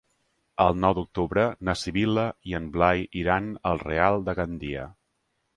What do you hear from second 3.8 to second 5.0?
Real de Gandia.